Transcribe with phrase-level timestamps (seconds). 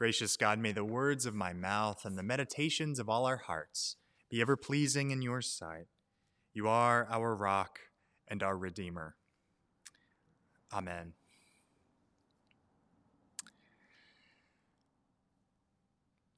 [0.00, 3.96] Gracious God, may the words of my mouth and the meditations of all our hearts
[4.30, 5.88] be ever pleasing in your sight.
[6.54, 7.80] You are our rock
[8.26, 9.16] and our Redeemer.
[10.72, 11.12] Amen.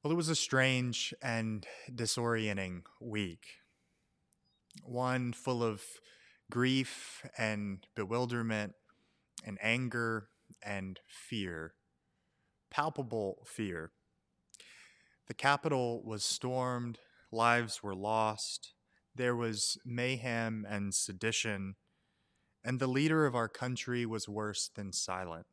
[0.03, 3.45] Well, it was a strange and disorienting week.
[4.83, 5.81] One full of
[6.51, 8.73] grief and bewilderment
[9.45, 10.27] and anger
[10.61, 11.75] and fear,
[12.73, 13.91] palpable fear.
[15.27, 16.97] The Capitol was stormed,
[17.31, 18.73] lives were lost,
[19.15, 21.75] there was mayhem and sedition,
[22.65, 25.45] and the leader of our country was worse than silent.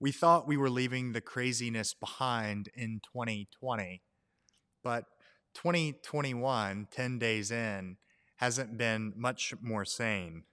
[0.00, 4.02] We thought we were leaving the craziness behind in 2020,
[4.82, 5.04] but
[5.54, 7.98] 2021, 10 days in,
[8.36, 10.44] hasn't been much more sane.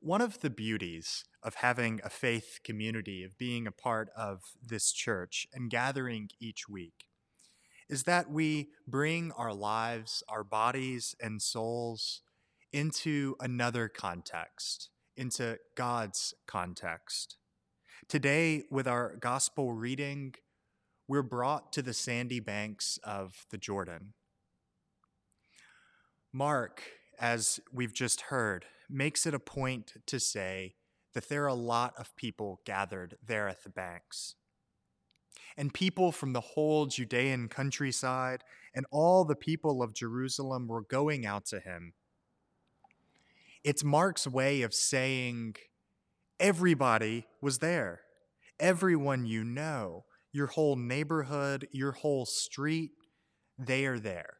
[0.00, 4.92] One of the beauties of having a faith community, of being a part of this
[4.92, 7.06] church and gathering each week,
[7.88, 12.22] is that we bring our lives, our bodies, and souls
[12.72, 17.36] into another context into God's context.
[18.08, 20.34] Today, with our gospel reading,
[21.08, 24.14] we're brought to the sandy banks of the Jordan.
[26.32, 26.82] Mark,
[27.18, 30.76] as we've just heard, makes it a point to say
[31.14, 34.34] that there are a lot of people gathered there at the banks.
[35.56, 41.26] And people from the whole Judean countryside and all the people of Jerusalem were going
[41.26, 41.94] out to him
[43.64, 45.56] it's Mark's way of saying
[46.38, 48.00] everybody was there.
[48.60, 52.92] Everyone you know, your whole neighborhood, your whole street,
[53.58, 54.38] they are there.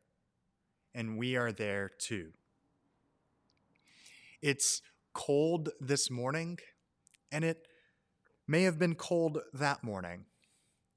[0.94, 2.30] And we are there too.
[4.40, 4.82] It's
[5.18, 6.58] cold this morning,
[7.32, 7.66] and it
[8.46, 10.24] may have been cold that morning.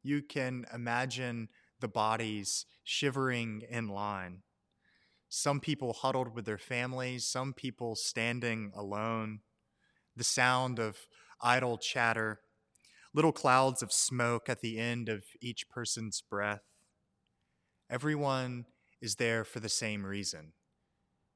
[0.03, 4.43] You can imagine the bodies shivering in line
[5.33, 9.39] some people huddled with their families, some people standing alone,
[10.13, 11.07] the sound of
[11.39, 12.41] idle chatter,
[13.13, 16.63] little clouds of smoke at the end of each person's breath.
[17.89, 18.65] Everyone
[19.01, 20.51] is there for the same reason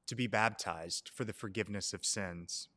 [0.06, 2.68] to be baptized for the forgiveness of sins.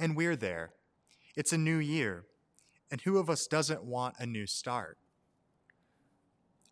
[0.00, 0.72] And we're there.
[1.36, 2.24] It's a new year.
[2.90, 4.98] And who of us doesn't want a new start?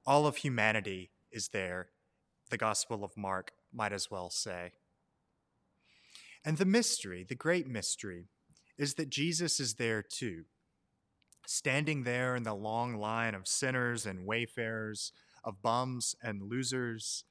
[0.07, 1.91] All of humanity is there
[2.51, 4.73] the Gospel of Mark might as well say.
[6.45, 8.29] And the mystery, the great mystery,
[8.79, 10.45] is that Jesus is there too.
[11.47, 15.13] Standing there in the long line of sinners and wayfarers,
[15.45, 17.25] of bums and losers,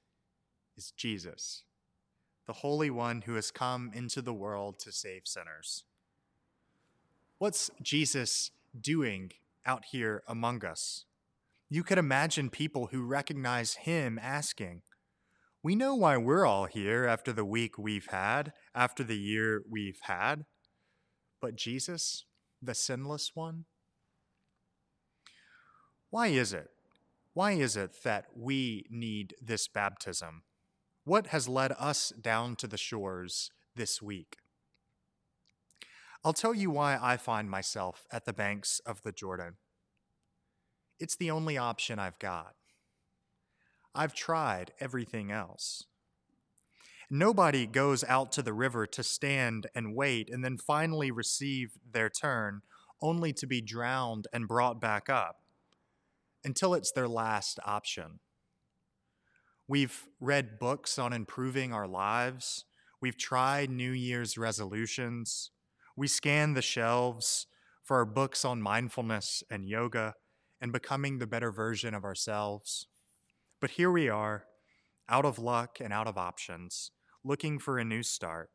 [0.75, 1.63] is Jesus,
[2.47, 5.83] the Holy One who has come into the world to save sinners.
[7.37, 9.31] What's Jesus doing
[9.65, 11.05] out here among us?
[11.69, 14.81] You could imagine people who recognize him asking,
[15.61, 19.99] we know why we're all here after the week we've had, after the year we've
[20.03, 20.45] had.
[21.41, 22.23] But Jesus,
[22.61, 23.65] the sinless one,
[26.09, 26.69] why is it?
[27.33, 30.43] Why is it that we need this baptism?
[31.07, 34.39] What has led us down to the shores this week?
[36.21, 39.53] I'll tell you why I find myself at the banks of the Jordan.
[40.99, 42.55] It's the only option I've got.
[43.95, 45.85] I've tried everything else.
[47.09, 52.09] Nobody goes out to the river to stand and wait and then finally receive their
[52.09, 52.63] turn,
[53.01, 55.37] only to be drowned and brought back up
[56.43, 58.19] until it's their last option.
[59.67, 62.63] We've read books on improving our lives.
[63.01, 65.51] We've tried New Year's resolutions.
[65.95, 67.47] We scan the shelves
[67.83, 70.13] for our books on mindfulness and yoga
[70.61, 72.87] and becoming the better version of ourselves.
[73.59, 74.45] But here we are,
[75.09, 76.91] out of luck and out of options,
[77.23, 78.49] looking for a new start,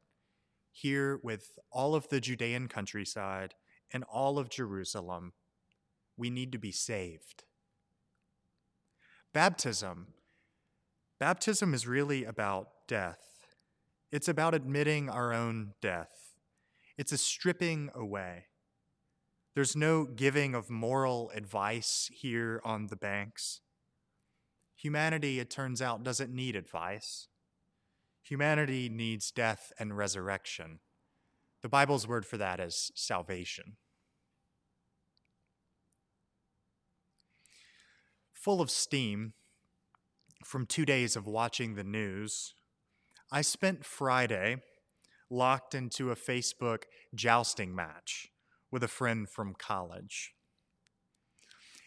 [0.70, 3.54] here with all of the Judean countryside
[3.92, 5.34] and all of Jerusalem.
[6.16, 7.44] We need to be saved.
[9.34, 10.08] Baptism.
[11.22, 13.46] Baptism is really about death.
[14.10, 16.34] It's about admitting our own death.
[16.98, 18.46] It's a stripping away.
[19.54, 23.60] There's no giving of moral advice here on the banks.
[24.74, 27.28] Humanity, it turns out, doesn't need advice.
[28.24, 30.80] Humanity needs death and resurrection.
[31.62, 33.76] The Bible's word for that is salvation.
[38.34, 39.34] Full of steam
[40.46, 42.54] from two days of watching the news,
[43.30, 44.56] I spent Friday
[45.30, 46.82] locked into a Facebook
[47.14, 48.28] jousting match
[48.70, 50.34] with a friend from college.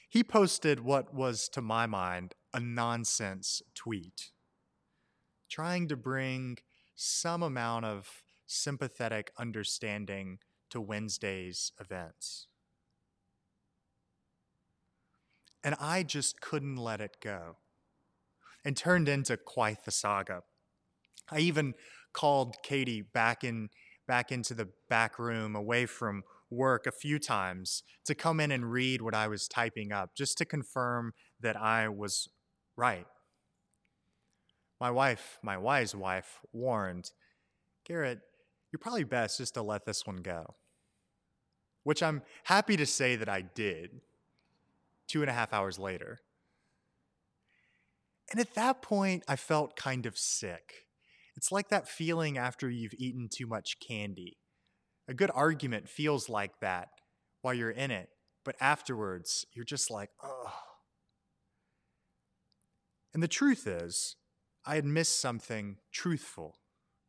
[0.09, 4.31] He posted what was, to my mind, a nonsense tweet,
[5.49, 6.57] trying to bring
[6.95, 12.47] some amount of sympathetic understanding to Wednesday's events.
[15.63, 17.57] And I just couldn't let it go
[18.65, 20.41] and turned into quite the saga.
[21.31, 21.75] I even
[22.13, 23.69] called Katie back in
[24.07, 28.71] back into the back room away from work a few times to come in and
[28.71, 32.29] read what I was typing up just to confirm that I was
[32.75, 33.07] right.
[34.79, 37.11] My wife, my wise wife, warned,
[37.85, 38.19] Garrett,
[38.71, 40.55] you're probably best just to let this one go.
[41.83, 44.01] Which I'm happy to say that I did
[45.07, 46.19] two and a half hours later.
[48.31, 50.87] And at that point, I felt kind of sick.
[51.35, 54.37] It's like that feeling after you've eaten too much candy.
[55.07, 56.89] A good argument feels like that
[57.41, 58.09] while you're in it,
[58.43, 60.53] but afterwards, you're just like, oh.
[63.13, 64.15] And the truth is,
[64.65, 66.55] I had missed something truthful.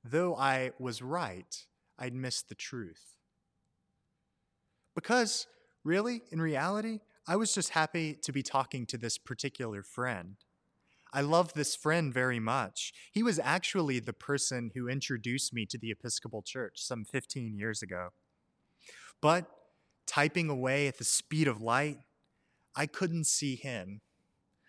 [0.04, 1.66] Though I was right,
[1.98, 3.16] I'd missed the truth.
[4.94, 5.46] Because,
[5.84, 10.36] really, in reality, I was just happy to be talking to this particular friend.
[11.16, 12.92] I love this friend very much.
[13.10, 17.80] He was actually the person who introduced me to the Episcopal Church some 15 years
[17.80, 18.10] ago.
[19.22, 19.46] But
[20.06, 22.00] typing away at the speed of light,
[22.76, 24.02] I couldn't see him,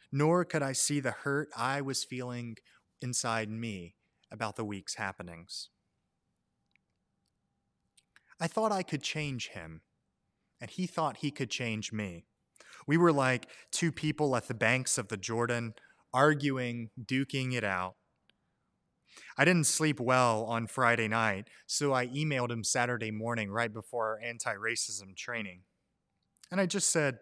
[0.10, 2.56] nor could I see the hurt I was feeling
[3.02, 3.96] inside me
[4.32, 5.68] about the week's happenings.
[8.40, 9.82] I thought I could change him,
[10.62, 12.24] and he thought he could change me.
[12.88, 15.74] We were like two people at the banks of the Jordan
[16.18, 17.94] arguing, duking it out.
[19.38, 24.08] I didn't sleep well on Friday night, so I emailed him Saturday morning right before
[24.08, 25.62] our anti racism training.
[26.52, 27.20] And I just said,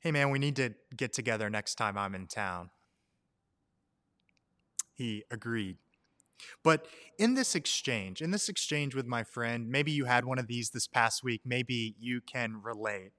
[0.00, 2.70] hey man, we need to get together next time I'm in town.
[4.94, 5.76] He agreed.
[6.64, 6.86] But
[7.20, 10.70] in this exchange, in this exchange with my friend, maybe you had one of these
[10.70, 13.12] this past week, maybe you can relate.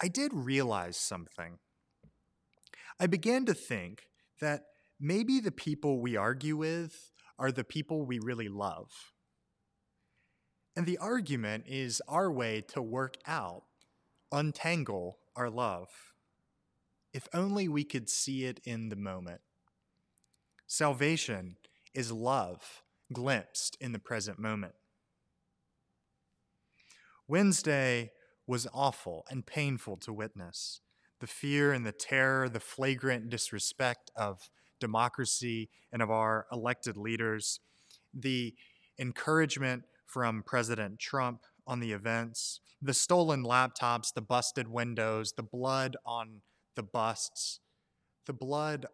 [0.00, 1.58] I did realize something.
[2.98, 4.06] I began to think
[4.40, 4.64] that
[5.00, 8.90] maybe the people we argue with are the people we really love.
[10.76, 13.64] And the argument is our way to work out,
[14.30, 15.88] untangle our love.
[17.12, 19.40] If only we could see it in the moment.
[20.66, 21.56] Salvation
[21.92, 24.74] is love glimpsed in the present moment.
[27.28, 28.12] Wednesday
[28.46, 30.80] was awful and painful to witness
[31.22, 37.60] the fear and the terror, the flagrant disrespect of democracy and of our elected leaders,
[38.12, 38.52] the
[38.98, 45.96] encouragement from President Trump on the events, the stolen laptops, the busted windows, the blood
[46.04, 46.40] on
[46.74, 47.60] the busts,
[48.26, 48.86] the blood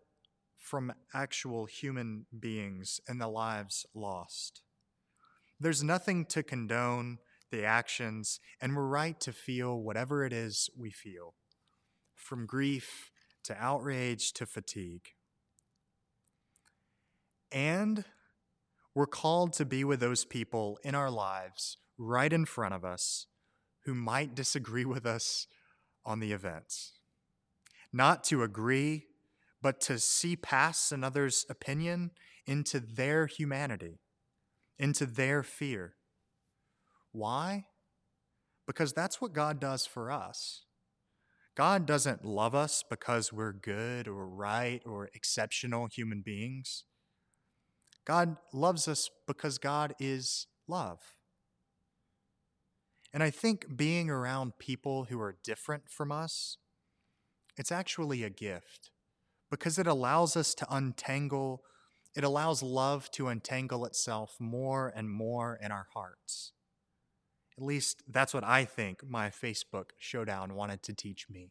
[0.59, 4.61] from actual human beings and the lives lost.
[5.59, 7.21] There's nothing to condone
[7.51, 11.33] the actions, and we're right to feel whatever it is we feel
[12.19, 13.11] from grief
[13.45, 15.15] to outrage to fatigue.
[17.51, 18.05] And
[18.95, 23.27] we're called to be with those people in our lives right in front of us
[23.85, 25.47] who might disagree with us
[26.05, 26.93] on the events.
[27.93, 29.07] Not to agree,
[29.63, 32.11] but to see past another's opinion
[32.47, 34.01] into their humanity,
[34.79, 35.95] into their fear.
[37.13, 37.67] Why?
[38.67, 40.65] Because that's what God does for us.
[41.59, 46.85] God doesn't love us because we're good or right or exceptional human beings.
[48.07, 51.01] God loves us because God is love.
[53.13, 56.59] And I think being around people who are different from us,
[57.57, 58.93] it's actually a gift
[59.51, 61.63] because it allows us to untangle,
[62.15, 66.53] it allows love to untangle itself more and more in our hearts.
[67.59, 71.51] At least that's what I think my Facebook showdown wanted to teach me.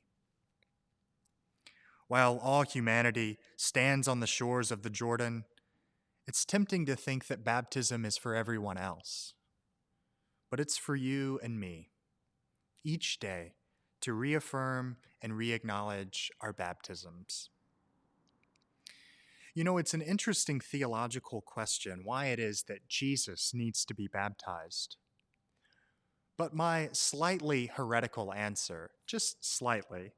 [2.08, 5.44] While all humanity stands on the shores of the Jordan,
[6.26, 9.34] it's tempting to think that baptism is for everyone else.
[10.50, 11.90] But it's for you and me,
[12.86, 13.56] each day,
[14.00, 17.50] to reaffirm and re-acknowledge our baptisms.
[19.54, 24.08] You know, it's an interesting theological question why it is that Jesus needs to be
[24.08, 24.96] baptized.
[26.38, 30.14] But my slightly heretical answer, just slightly,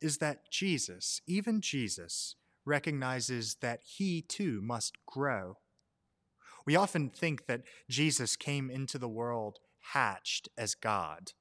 [0.00, 5.58] is that Jesus, even Jesus, recognizes that he too must grow.
[6.66, 9.58] We often think that Jesus came into the world
[9.92, 11.32] hatched as God,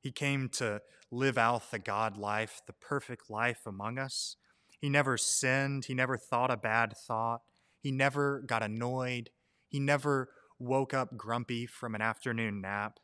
[0.00, 4.36] He came to live out the God life, the perfect life among us.
[4.80, 5.84] He never sinned.
[5.84, 7.42] He never thought a bad thought.
[7.78, 9.30] He never got annoyed.
[9.68, 12.98] He never woke up grumpy from an afternoon nap.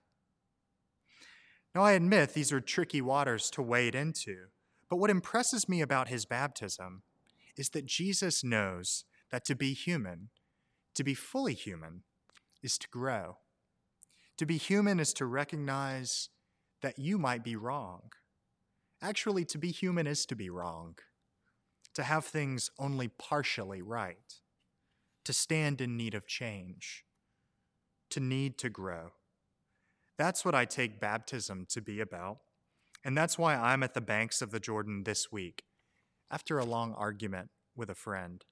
[1.79, 4.47] Now, I admit these are tricky waters to wade into,
[4.91, 7.05] but what impresses me about his baptism
[7.57, 10.31] is that Jesus knows that to be human,
[10.97, 12.03] to be fully human,
[12.65, 13.37] is to grow.
[14.39, 16.31] To be human is to recognize
[16.83, 18.11] that you might be wrong.
[19.01, 20.97] Actually, to be human is to be wrong,
[21.95, 24.41] to have things only partially right,
[25.25, 27.05] to stand in need of change,
[28.11, 29.13] to need to grow.
[30.19, 32.39] That's what I take baptism to be about.
[33.05, 35.63] And that's why I'm at the banks of the Jordan this week,
[36.31, 38.45] after a long argument with a friend.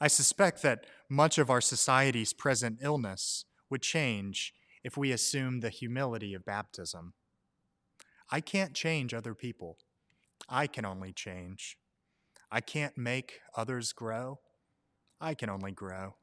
[0.00, 4.54] I suspect that much of our society's present illness would change
[4.84, 7.14] if we assume the humility of baptism.
[8.30, 9.78] I can't change other people.
[10.48, 11.76] I can only change.
[12.50, 14.40] I can't make others grow.
[15.20, 16.14] I can only grow.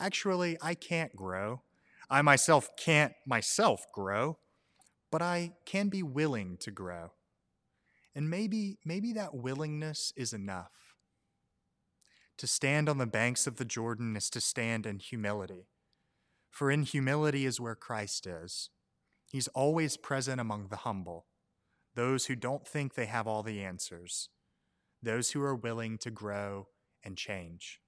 [0.00, 1.62] Actually, I can't grow.
[2.10, 4.38] I myself can't myself grow,
[5.10, 7.12] but I can be willing to grow.
[8.14, 10.72] And maybe maybe that willingness is enough.
[12.38, 15.68] To stand on the banks of the Jordan is to stand in humility.
[16.50, 18.70] For in humility is where Christ is.
[19.24, 21.26] He's always present among the humble,
[21.94, 24.28] those who don't think they have all the answers,
[25.02, 26.68] those who are willing to grow
[27.02, 27.80] and change.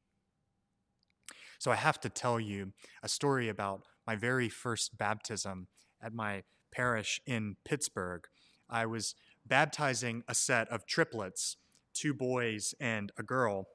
[1.58, 5.68] So I have to tell you a story about my very first baptism
[6.02, 6.42] at my
[6.72, 8.26] parish in Pittsburgh.
[8.68, 9.14] I was
[9.46, 11.56] baptizing a set of triplets,
[11.92, 13.66] two boys and a girl.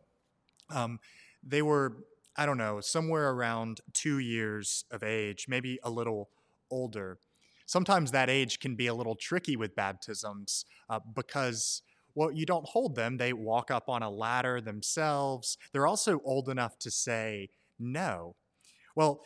[0.69, 0.99] Um,
[1.43, 2.03] they were
[2.39, 6.29] I don't know, somewhere around two years of age, maybe a little
[6.71, 7.17] older.
[7.65, 11.81] Sometimes that age can be a little tricky with baptisms uh, because,
[12.15, 13.17] well, you don't hold them.
[13.17, 15.57] They walk up on a ladder themselves.
[15.73, 18.35] They're also old enough to say no.
[18.95, 19.21] Well,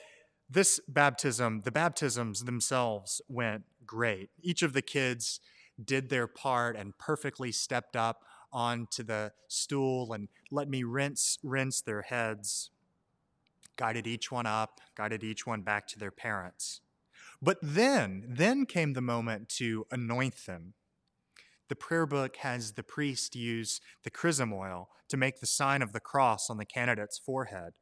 [0.50, 4.30] this baptism, the baptisms themselves went great.
[4.42, 5.40] Each of the kids
[5.84, 11.82] did their part and perfectly stepped up onto the stool and let me rinse rinse
[11.82, 12.70] their heads
[13.76, 16.82] guided each one up, guided each one back to their parents.
[17.42, 20.74] But then, then came the moment to anoint them.
[21.70, 25.92] The prayer book has the priest use the chrism oil to make the sign of
[25.92, 27.74] the cross on the candidate's forehead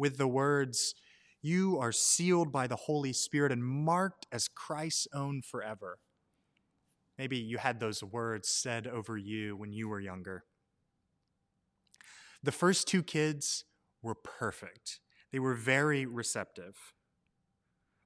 [0.00, 0.94] with the words,
[1.42, 5.98] You are sealed by the Holy Spirit and marked as Christ's own forever.
[7.18, 10.44] Maybe you had those words said over you when you were younger.
[12.42, 13.66] The first two kids
[14.02, 15.00] were perfect.
[15.30, 16.76] They were very receptive.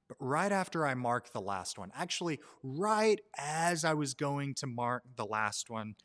[0.09, 4.67] But right after I marked the last one, actually, right as I was going to
[4.67, 5.95] mark the last one,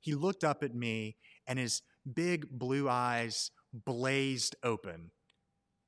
[0.00, 1.80] he looked up at me and his
[2.14, 3.50] big blue eyes
[3.84, 5.10] blazed open.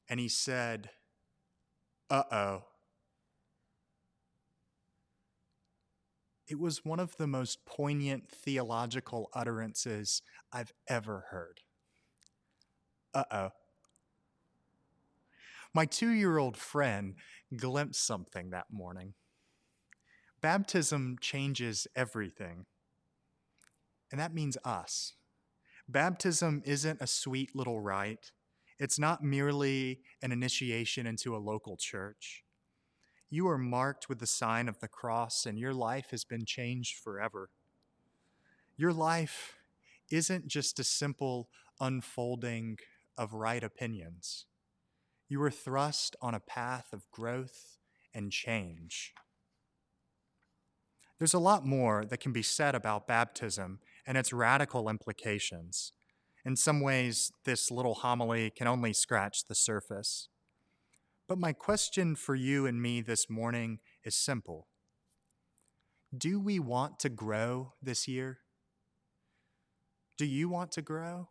[0.08, 0.90] And he said,
[2.08, 2.62] Uh oh.
[6.48, 10.20] It was one of the most poignant theological utterances
[10.52, 11.60] I've ever heard.
[13.14, 13.50] Uh oh.
[15.72, 17.14] My two year old friend
[17.56, 19.14] glimpsed something that morning.
[20.40, 22.64] Baptism changes everything,
[24.10, 25.14] and that means us.
[25.90, 28.32] Baptism isn't a sweet little rite,
[28.78, 32.44] it's not merely an initiation into a local church.
[33.28, 36.96] You are marked with the sign of the cross, and your life has been changed
[36.96, 37.50] forever.
[38.76, 39.56] Your life
[40.10, 41.48] isn't just a simple
[41.80, 42.78] unfolding
[43.18, 44.46] of right opinions
[45.30, 47.78] you are thrust on a path of growth
[48.12, 49.14] and change.
[51.18, 55.92] There's a lot more that can be said about baptism and its radical implications.
[56.44, 60.28] In some ways, this little homily can only scratch the surface.
[61.28, 64.68] But my question for you and me this morning is simple
[66.16, 68.38] Do we want to grow this year?
[70.16, 71.28] Do you want to grow?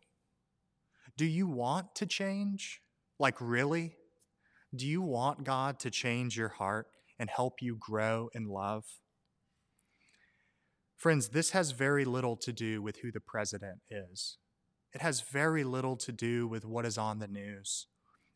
[1.16, 2.80] Do you want to change?
[3.18, 3.96] Like, really?
[4.74, 6.86] Do you want God to change your heart
[7.18, 8.84] and help you grow in love?
[11.00, 14.36] Friends, this has very little to do with who the president is.
[14.92, 17.86] It has very little to do with what is on the news.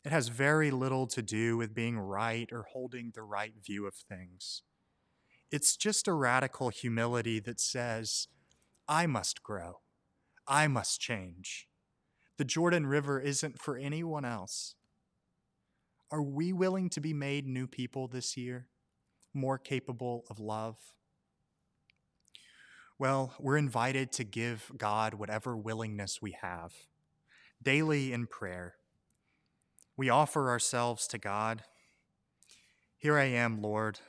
[0.03, 3.93] It has very little to do with being right or holding the right view of
[3.93, 4.63] things.
[5.51, 8.29] It's just a radical humility that says,
[8.87, 9.81] I must grow.
[10.47, 11.67] I must change.
[12.39, 14.73] The Jordan River isn't for anyone else.
[16.09, 18.69] Are we willing to be made new people this year?
[19.35, 20.94] more capable of love?
[22.97, 26.71] Well, we're invited to give God whatever willingness we have,
[27.61, 28.75] daily in prayer.
[29.97, 31.63] We offer ourselves to God.
[32.97, 33.99] Here I am, Lord.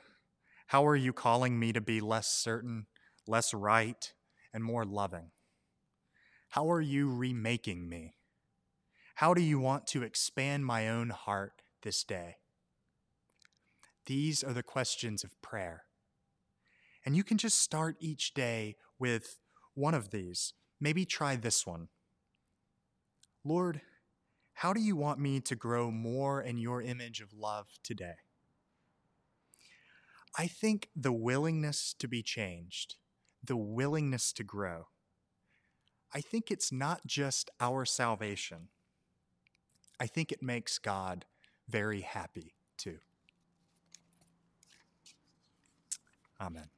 [0.68, 2.86] How are you calling me to be less certain,
[3.26, 4.12] less right,
[4.54, 5.32] and more loving?
[6.50, 8.14] How are you remaking me?
[9.16, 12.36] How do you want to expand my own heart this day?
[14.06, 15.85] These are the questions of prayer.
[17.06, 19.38] And you can just start each day with
[19.74, 20.52] one of these.
[20.80, 21.88] Maybe try this one.
[23.44, 23.80] Lord,
[24.54, 28.16] how do you want me to grow more in your image of love today?
[30.36, 32.96] I think the willingness to be changed,
[33.42, 34.88] the willingness to grow,
[36.12, 38.68] I think it's not just our salvation.
[40.00, 41.24] I think it makes God
[41.68, 42.98] very happy too.
[46.40, 46.68] Amen.